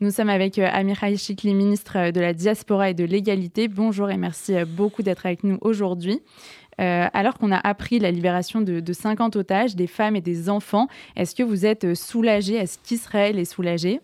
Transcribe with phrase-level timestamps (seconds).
[0.00, 3.66] Nous sommes avec euh, Amirai Chikli, ministre euh, de la Diaspora et de l'Égalité.
[3.66, 6.22] Bonjour et merci euh, beaucoup d'être avec nous aujourd'hui.
[6.78, 10.86] alors qu'on a appris la libération de, de, 50 otages, des femmes et des enfants,
[11.16, 14.00] est-ce que vous êtes soulagé Est-ce qu'Israël est soulagé?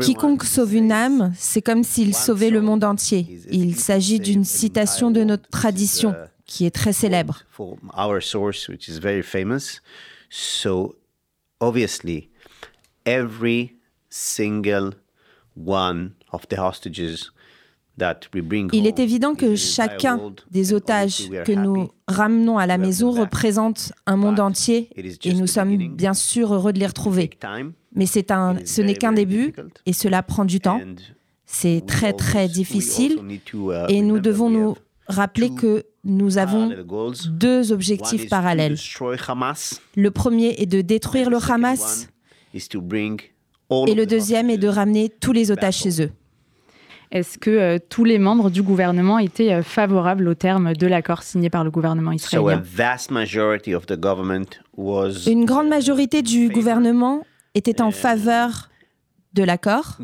[0.00, 3.26] Quiconque sauve une âme, c'est comme s'il sauvait le monde entier.
[3.50, 6.14] Il s'agit d'une citation de notre tradition
[6.46, 7.42] qui est très célèbre.
[11.60, 12.30] Obviously,
[13.04, 13.76] every
[14.08, 14.94] single
[15.54, 17.32] one of the hostages
[18.72, 24.16] il est évident que chacun des otages que nous ramenons à la maison représente un
[24.16, 24.90] monde entier
[25.24, 27.30] et nous sommes bien sûr heureux de les retrouver.
[27.94, 29.54] Mais c'est un, ce n'est qu'un début
[29.86, 30.80] et cela prend du temps.
[31.46, 33.18] C'est très très difficile
[33.54, 34.74] uh, et nous devons nous
[35.06, 36.72] rappeler que nous avons
[37.28, 38.76] deux objectifs parallèles.
[39.96, 42.08] Le premier est de détruire le Hamas
[42.54, 46.10] et le deuxième est de ramener tous les otages chez eux.
[47.12, 51.22] Est-ce que euh, tous les membres du gouvernement étaient euh, favorables au terme de l'accord
[51.22, 52.62] signé par le gouvernement israélien?
[55.26, 58.70] Une grande majorité du gouvernement était en faveur
[59.34, 59.98] de l'accord.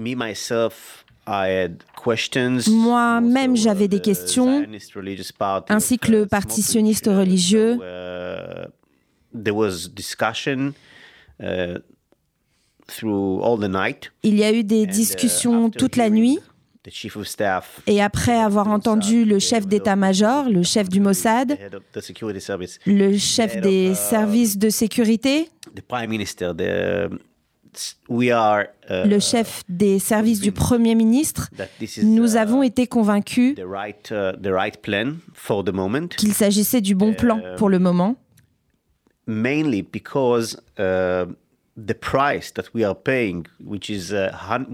[2.69, 4.66] Moi-même, j'avais des questions,
[5.69, 7.78] ainsi que le parti sioniste religieux.
[14.22, 16.38] Il y a eu des uh, discussions toute la nuit.
[17.86, 21.56] Et après avoir entendu le chef d'état-major, le chef du Mossad,
[22.86, 27.08] le chef des uh, services de sécurité, Uh,
[28.09, 31.51] le chef des services du Premier ministre,
[32.03, 33.62] nous uh, avons été convaincus uh,
[36.17, 38.17] qu'il s'agissait du bon plan pour le moment.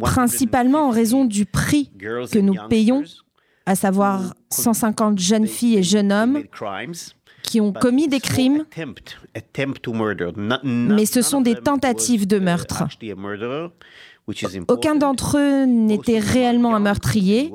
[0.00, 3.04] Principalement en raison du prix que nous payons,
[3.66, 6.42] à savoir 150 jeunes filles et jeunes hommes
[7.48, 8.64] qui ont commis des crimes,
[10.62, 12.84] mais ce sont des tentatives de meurtre.
[14.68, 17.50] Aucun d'entre eux n'était réellement un meurtrier,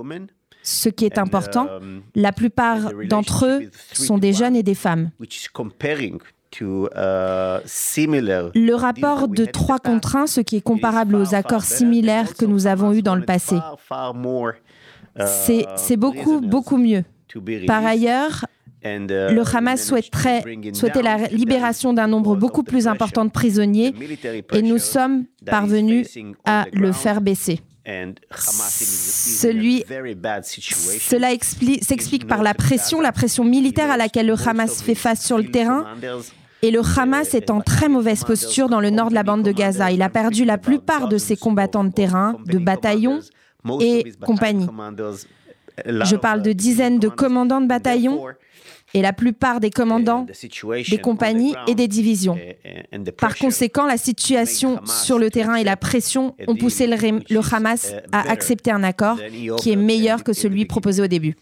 [0.64, 1.68] ce qui est important.
[2.16, 5.12] La plupart d'entre eux sont des jeunes et des femmes.
[8.56, 12.66] Le rapport de 3 contre 1, ce qui est comparable aux accords similaires que nous
[12.66, 13.58] avons eus dans le passé,
[15.78, 17.04] c'est beaucoup, beaucoup mieux.
[17.68, 23.32] Par ailleurs, Uh, le Hamas souhaiterait, souhaitait la libération d'un nombre beaucoup plus important de
[23.32, 23.94] prisonniers
[24.54, 26.08] et nous sommes parvenus
[26.46, 27.62] à le faire baisser.
[28.32, 29.84] Celui,
[31.00, 31.30] cela
[31.82, 35.52] s'explique par la pression, la pression militaire à laquelle le Hamas fait face sur le
[35.52, 35.86] terrain.
[36.62, 39.52] Et le Hamas est en très mauvaise posture dans le nord de la bande de
[39.52, 39.92] Gaza.
[39.92, 43.20] Il a perdu la plupart de ses combattants de terrain, de bataillons
[43.82, 44.68] et compagnies.
[45.86, 48.24] Je parle de dizaines de commandants de bataillons
[48.94, 50.26] et la plupart des commandants
[50.90, 52.38] des compagnies et des divisions.
[53.18, 58.30] Par conséquent, la situation sur le terrain et la pression ont poussé le, Hamas à
[58.30, 59.20] accepter un accord
[59.58, 61.36] qui est meilleur que celui proposé au début.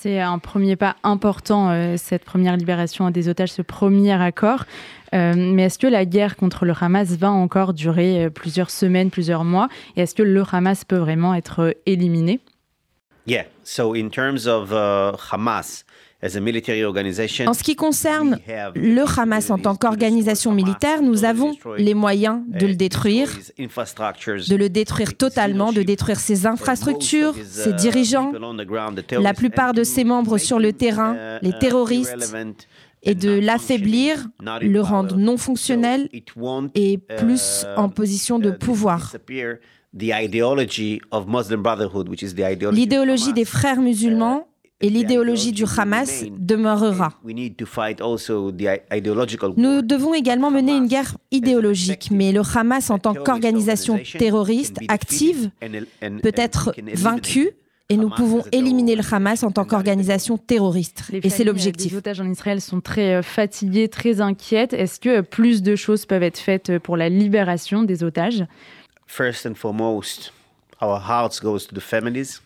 [0.00, 4.64] C'est un premier pas important, euh, cette première libération des otages, ce premier accord.
[5.12, 9.10] Euh, mais est-ce que la guerre contre le Hamas va encore durer euh, plusieurs semaines,
[9.10, 9.68] plusieurs mois?
[9.96, 12.38] Et est-ce que le Hamas peut vraiment être éliminé?
[13.26, 15.84] Yeah, so in terms of uh, Hamas,
[16.20, 18.40] en ce qui concerne
[18.74, 24.68] le Hamas en tant qu'organisation militaire, nous avons les moyens de le détruire, de le
[24.68, 28.32] détruire totalement, de détruire ses infrastructures, ses dirigeants,
[29.12, 32.34] la plupart de ses membres sur le terrain, les terroristes,
[33.04, 34.26] et de l'affaiblir,
[34.60, 36.08] le rendre non fonctionnel
[36.74, 39.14] et plus en position de pouvoir.
[42.72, 44.48] L'idéologie des frères musulmans
[44.80, 47.14] et l'idéologie du Hamas demeurera.
[49.56, 55.50] Nous devons également mener une guerre idéologique, mais le Hamas en tant qu'organisation terroriste active
[56.22, 57.50] peut être vaincu
[57.90, 61.04] et nous pouvons éliminer le Hamas en tant qu'organisation terroriste.
[61.12, 61.92] Et c'est l'objectif.
[61.92, 64.74] Les otages en Israël sont très euh, fatigués, très inquiètes.
[64.74, 68.44] Est-ce que plus de choses peuvent être faites pour la libération des otages?
[69.06, 70.34] First and foremost,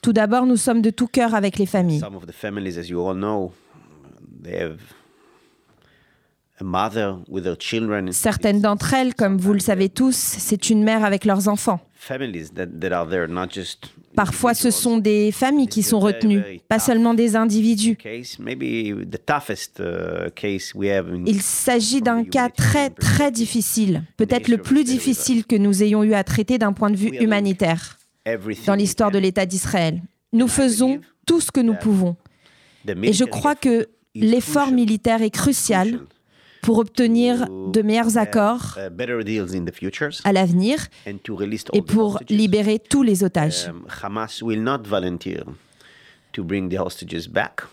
[0.01, 2.03] tout d'abord, nous sommes de tout cœur avec les familles.
[8.13, 11.81] Certaines d'entre elles, comme vous le savez tous, c'est une mère avec leurs enfants.
[14.15, 17.97] Parfois, ce sont des familles qui sont retenues, pas seulement des individus.
[21.27, 26.15] Il s'agit d'un cas très, très difficile, peut-être le plus difficile que nous ayons eu
[26.15, 27.99] à traiter d'un point de vue humanitaire
[28.67, 30.03] dans l'histoire de l'État d'Israël.
[30.33, 32.17] Nous faisons tout ce que nous pouvons.
[32.87, 36.01] Et je crois que l'effort militaire est crucial
[36.63, 38.79] pour obtenir de meilleurs accords
[40.25, 40.87] à l'avenir
[41.73, 43.71] et pour libérer tous les otages.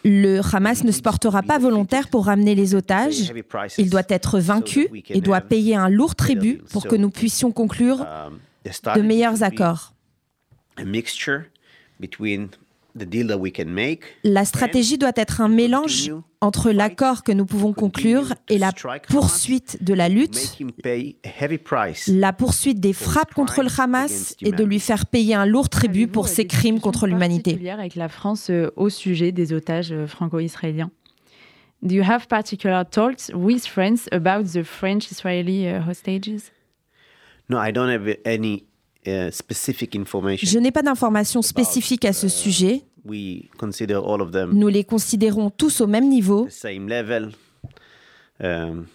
[0.04, 3.31] Le Hamas ne se portera pas volontaire pour ramener les otages.
[3.78, 8.06] Il doit être vaincu et doit payer un lourd tribut pour que nous puissions conclure
[8.96, 9.94] de meilleurs accords.
[14.24, 16.12] La stratégie doit être un mélange
[16.42, 18.72] entre l'accord que nous pouvons conclure et la
[19.10, 20.58] poursuite de la lutte,
[22.08, 26.08] la poursuite des frappes contre le Hamas et de lui faire payer un lourd tribut
[26.08, 27.70] pour ses crimes contre l'humanité?
[27.70, 30.90] avec la France euh, au sujet des otages euh, franco-israéliens?
[31.82, 36.52] Do you have particular talks with France about the French-Israeli uh, hostages?
[37.50, 38.66] No, I don't have any.
[39.06, 42.81] Je n'ai pas d'informations spécifiques à ce uh, sujet.
[43.06, 47.31] We consider all of them Nous les considérons tous au même niveau the same level,
[48.42, 48.86] um,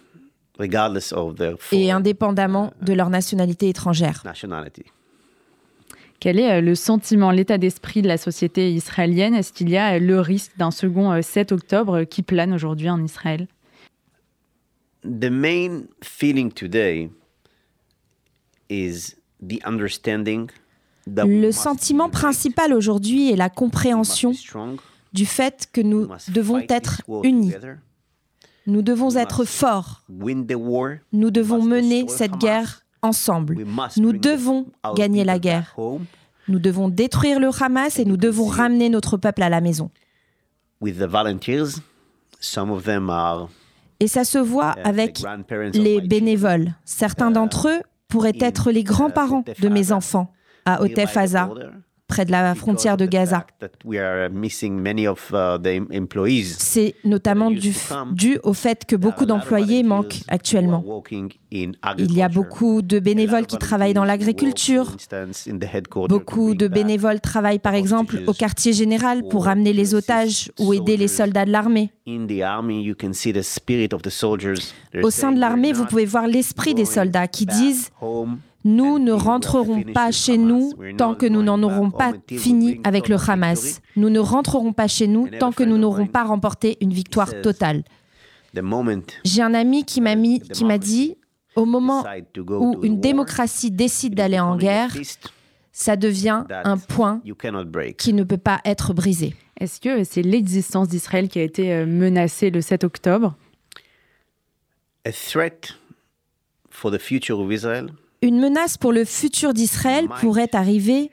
[0.58, 4.20] regardless of their et indépendamment de leur nationalité étrangère.
[4.24, 4.84] nationality.
[6.20, 9.34] Quel est euh, le sentiment, l'état d'esprit de la société israélienne?
[9.34, 12.52] Est-ce qu'il y a euh, le risque d'un second euh, 7 octobre euh, qui plane
[12.52, 13.46] aujourd'hui en Israël?
[15.02, 17.10] The main feeling today
[18.70, 19.16] is
[21.26, 24.32] Le sentiment principal aujourd'hui est la compréhension
[25.12, 27.52] du fait que nous devons être unis.
[27.52, 27.76] together,
[28.66, 30.02] Nous devons être forts.
[30.08, 33.64] Nous devons mener cette guerre ensemble.
[33.96, 35.76] Nous devons gagner la guerre.
[36.48, 39.90] Nous devons détruire le Hamas et nous devons ramener notre peuple à la maison.
[40.84, 41.80] with the volunteers.
[42.40, 43.48] Some of them are
[44.00, 45.22] Et ça se voit the avec
[45.72, 46.74] les bénévoles.
[46.84, 50.32] Certains d'entre eux pourraient être les uh, grands-parents de mes enfants
[50.64, 51.70] à nearby the Otef Aza, border,
[52.06, 53.46] près de la frontière de Gaza.
[55.62, 56.44] uh.
[56.58, 57.74] C'est notamment dû,
[58.12, 60.84] dû au fait que beaucoup d'employés manquent actuellement.
[61.50, 64.96] Il y a beaucoup de bénévoles qui travaillent dans l'agriculture.
[66.08, 70.96] Beaucoup de bénévoles travaillent par exemple au quartier général pour ramener les otages ou aider
[70.96, 71.90] les soldats de l'armée.
[75.02, 77.90] Au sein de l'armée, vous pouvez voir l'esprit des soldats qui disent
[78.64, 83.16] Nous ne rentrerons pas chez nous tant que nous n'en aurons pas fini avec le
[83.16, 83.80] Hamas.
[83.96, 87.84] Nous ne rentrerons pas chez nous tant que nous n'aurons pas remporté une victoire totale.
[89.24, 91.16] J'ai un ami qui m'a mis- qui m'a dit
[91.56, 92.04] Au moment
[92.60, 94.90] où une démocratie décide d'aller en guerre,
[95.72, 97.20] ça devient un point
[97.98, 99.34] qui ne peut pas être brisé.
[99.60, 103.36] Est-ce que c'est l'existence d'Israël qui a été euh, menacée le 7 octobre?
[105.04, 105.74] A threat
[106.70, 107.90] for the future of Israel
[108.24, 111.10] Une menace pour le futur d'Israël pourrait arriver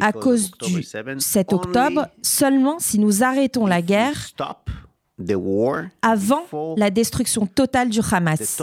[0.00, 4.16] à cause du 7 7 octobre seulement si nous arrêtons la guerre
[6.02, 8.60] avant la destruction totale du Hamas.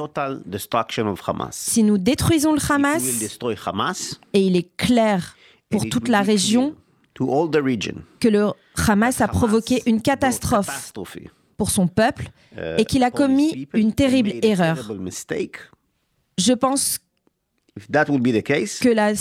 [1.51, 5.37] Si nous détruisons le Hamas, et il est clair
[5.69, 6.81] pour toute la région clear
[7.13, 10.91] to all the region que le Hamas a provoqué une catastrophe
[11.55, 12.27] pour son peuple
[12.57, 14.91] uh, et qu'il a commis une terrible erreur.
[16.37, 16.99] Je pense
[17.77, 19.11] If that will be the case, que la,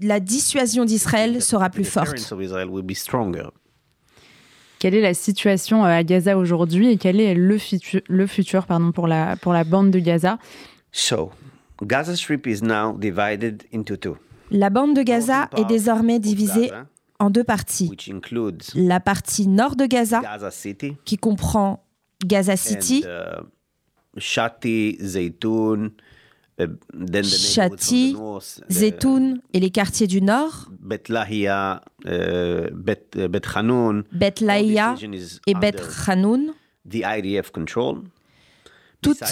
[0.00, 2.06] la dissuasion d'Israël sera plus the forte.
[2.06, 3.48] parents of Israel will be stronger.
[4.80, 8.66] Quelle est la situation euh, à Gaza aujourd'hui et quel est le futur, le futur
[8.66, 10.38] pardon, pour, la, pour la bande de Gaza?
[10.90, 11.30] So,
[11.80, 14.16] Gaza Strip is now divided into two.
[14.50, 16.86] La bande de Gaza est désormais divisée Gaza,
[17.20, 17.88] en deux parties.
[17.88, 21.84] which includes La partie nord de Gaza, Gaza City qui comprend
[22.26, 25.92] Gaza City, and uh, Shati, Zaytun,
[26.58, 33.28] uh, the north, the Zetoun et les quartiers du nord, Bet Lahia, uh, Bet, uh,
[33.28, 34.02] Bet Hanun.
[34.12, 35.72] Beth All Laïa this region is et under
[36.08, 36.52] Hanoun.
[36.88, 38.02] the IDF control.
[39.00, 39.24] Toute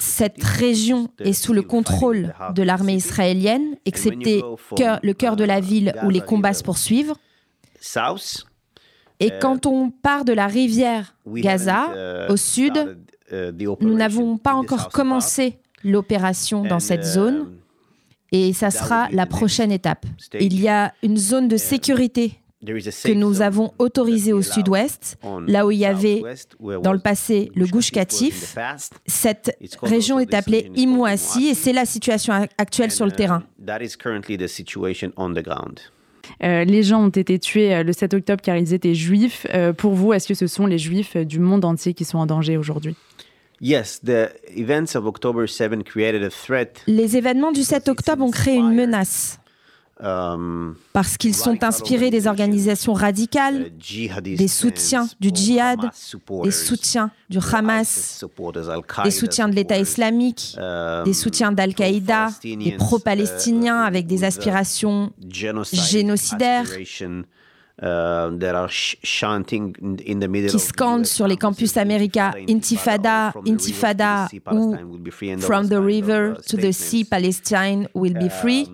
[0.00, 4.42] Cette région est sous le contrôle de of the l'armée israélienne, excepté
[4.76, 7.14] le cœur de la ville où les combats River se poursuivent.
[7.80, 8.44] South,
[9.20, 12.98] Et quand on part de la rivière Gaza, au sud,
[13.80, 17.52] nous n'avons pas encore commencé l'opération dans cette zone um,
[18.32, 20.04] et ça that sera la the prochaine étape.
[20.38, 24.32] Il y a une zone de sécurité there is a que nous zone avons autorisée
[24.32, 26.22] that au sud-ouest, là où il y avait
[26.82, 28.94] dans le passé le the past.
[29.06, 33.06] Cette région est this appelée region is called Imouassi et c'est la situation actuelle sur
[33.06, 33.42] le And, terrain.
[33.60, 35.80] uh, That is currently the situation on the ground.
[36.40, 39.46] les gens ont été tués le 7 octobre car ils étaient juifs.
[39.76, 42.56] pour vous, est-ce que ce sont les juifs du monde entier qui sont en danger
[42.56, 42.96] aujourd'hui?
[43.60, 46.82] Yes, the events of October 7 created a threat.
[46.86, 49.38] Les événements du 7 octobre ont créé une menace.
[50.00, 53.72] Um, parce qu'ils sont inspirés des organisations radicales,
[54.22, 55.80] des soutiens du djihad,
[56.44, 58.24] des soutiens du Hamas,
[59.02, 65.10] des soutiens de l'État islamique, um, des soutiens d'Al-Qaïda, des pro-palestiniens uh, avec des aspirations
[65.72, 67.24] génocidaires uh,
[70.48, 72.32] qui scandent sur les campus américains.
[72.48, 74.76] Intifada, Intifada ou
[75.38, 78.68] From the river to the sea, Palestine will be free.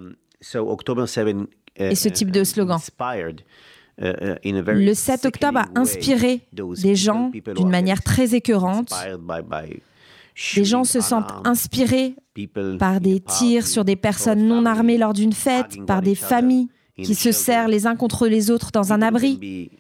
[1.77, 2.79] Et ce type de slogan.
[3.97, 8.93] Uh, uh, Le 7 octobre a inspiré des gens d'une manière très écœurante.
[10.57, 12.17] Les gens se sentent inspirés
[12.79, 17.15] par des tirs sur des personnes non armées lors d'une fête, par des familles qui
[17.15, 19.71] se serrent les uns contre les autres dans un abri.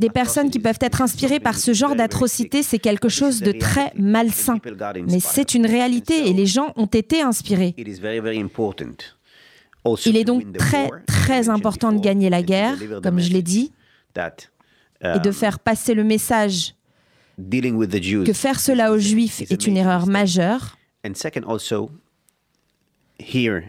[0.00, 3.92] Des, personnes qui peuvent être inspirées par ce genre d'atrocité, c'est quelque chose de très
[3.96, 4.58] malsain.
[5.08, 7.74] Mais c'est une réalité et les gens ont été inspirés.
[10.06, 13.72] Il est donc très, très important de gagner la guerre, comme je l'ai dit,
[14.16, 16.74] et de um, faire passer le message
[17.38, 20.76] que faire cela aux Juifs est une erreur majeure.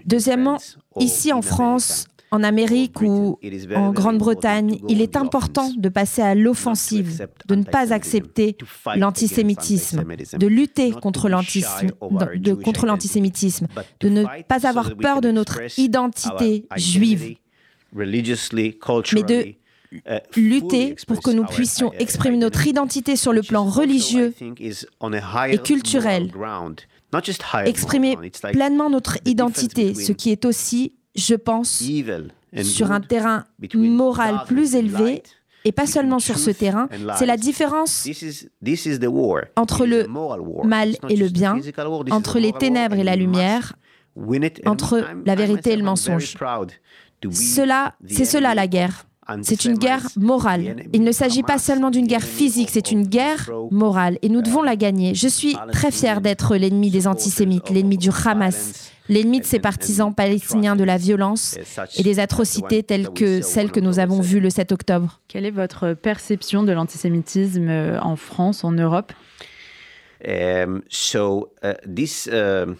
[0.05, 0.57] Deuxièmement,
[0.99, 3.39] ici en France, en Amérique ou
[3.75, 8.57] en Grande-Bretagne, il est important de passer à l'offensive, de ne pas accepter
[8.95, 10.03] l'antisémitisme,
[10.39, 13.67] de lutter contre l'antisémitisme,
[13.99, 17.35] de ne pas avoir peur de notre identité juive,
[17.93, 19.53] mais de
[20.35, 26.31] lutter pour que nous puissions exprimer notre identité sur le plan religieux et culturel,
[27.65, 28.17] exprimer
[28.51, 31.83] pleinement notre identité, ce qui est aussi je pense,
[32.63, 35.23] sur un terrain moral plus élevé,
[35.65, 38.07] et pas seulement sur ce terrain, c'est la différence
[39.55, 40.07] entre le
[40.63, 41.57] mal et le bien,
[42.11, 43.73] entre les ténèbres et la lumière,
[44.65, 46.35] entre la vérité et le mensonge.
[47.31, 49.05] Cela, c'est cela la guerre.
[49.41, 50.85] C'est une guerre morale.
[50.93, 54.61] Il ne s'agit pas seulement d'une guerre physique, c'est une guerre morale et nous devons
[54.61, 55.15] la gagner.
[55.15, 60.13] Je suis très fier d'être l'ennemi des antisémites, l'ennemi du Hamas, l'ennemi de ces partisans
[60.13, 61.57] palestiniens de la violence
[61.97, 65.21] et des atrocités telles que celles que nous avons vues le 7 octobre.
[65.27, 69.13] Quelle est votre perception de l'antisémitisme euh, en France, en Europe?
[70.25, 72.75] Um, So uh, this, uh,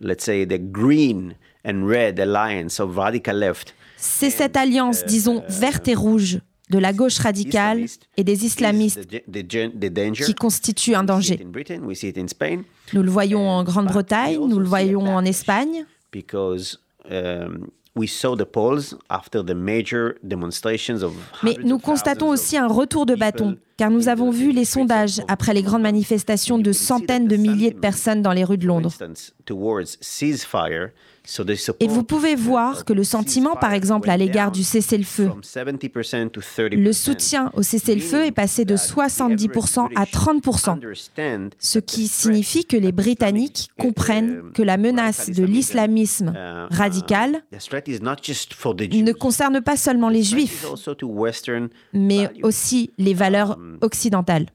[0.00, 1.34] let's say, the green
[1.64, 3.74] and red alliance of radical left.
[4.00, 6.40] C'est cette alliance, disons, verte et rouge
[6.70, 7.84] de la gauche radicale
[8.16, 9.00] et des islamistes
[10.24, 11.46] qui constituent un danger.
[12.92, 15.84] Nous le voyons en Grande-Bretagne, nous le voyons en Espagne.
[21.42, 25.52] Mais nous constatons aussi un retour de bâton, car nous avons vu les sondages après
[25.54, 28.92] les grandes manifestations de centaines de milliers de personnes dans les rues de Londres.
[31.80, 35.30] Et vous pouvez voir que le sentiment, par exemple, à l'égard du cessez-le-feu,
[36.72, 42.92] le soutien au cessez-le-feu est passé de 70% à 30%, ce qui signifie que les
[42.92, 46.32] Britanniques comprennent que la menace de l'islamisme
[46.70, 50.66] radical ne concerne pas seulement les Juifs,
[51.92, 54.46] mais aussi les valeurs occidentales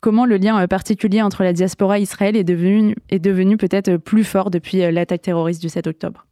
[0.00, 3.88] comment le lien euh, particulier entre la diaspora et Israël est devenu, est devenu peut-être
[3.88, 6.26] euh, plus fort depuis euh, l'attaque terroriste du 7 octobre?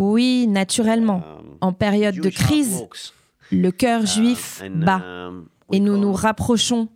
[0.00, 1.22] Oui, naturellement.
[1.60, 2.84] En période de crise,
[3.52, 6.88] le cœur um, juif bat um, et nous nous rapprochons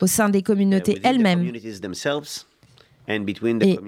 [0.00, 1.52] au sein des communautés elles-mêmes
[3.08, 3.78] et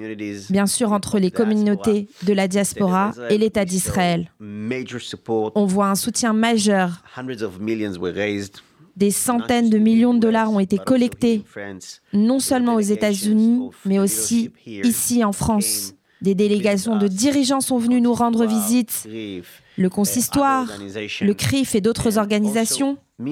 [0.50, 4.30] bien sûr entre les communautés de la diaspora et l'État d'Israël.
[4.40, 7.02] On voit un soutien majeur.
[8.96, 11.44] Des centaines de millions de dollars ont été collectés,
[12.12, 15.94] non seulement aux États-Unis, mais aussi ici en France.
[16.20, 19.08] Des délégations de dirigeants sont venus nous rendre visite,
[19.76, 20.66] le consistoire,
[21.20, 22.98] le CRIF et d'autres organisations.
[23.20, 23.24] En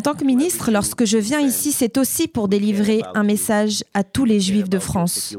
[0.00, 4.26] tant que ministre, lorsque je viens ici, c'est aussi pour délivrer un message à tous
[4.26, 5.34] les Juifs de France.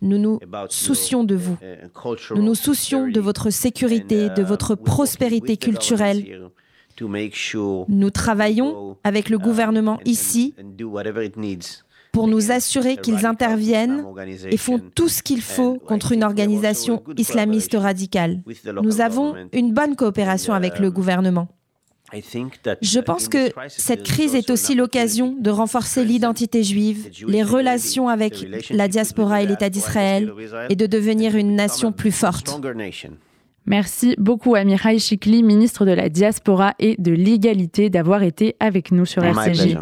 [0.00, 0.38] Nous nous
[0.70, 1.58] soucions de vous.
[1.62, 1.88] Uh,
[2.34, 6.48] nous nous soucions de votre sécurité, de uh, votre prospérité culturelle.
[7.88, 10.54] Nous travaillons avec le gouvernement ici
[12.12, 14.04] pour nous assurer qu'ils interviennent
[14.50, 18.42] et font tout ce qu'il faut contre une organisation islamiste radicale.
[18.82, 21.48] Nous avons une bonne coopération avec le gouvernement.
[22.82, 28.46] Je pense que cette crise est aussi l'occasion de renforcer l'identité juive, les relations avec
[28.70, 30.30] la diaspora et l'État d'Israël
[30.68, 32.60] et de devenir une nation plus forte.
[33.64, 38.90] Merci beaucoup à Mihail Chikli, ministre de la Diaspora et de l'Égalité, d'avoir été avec
[38.90, 39.76] nous sur RCJ.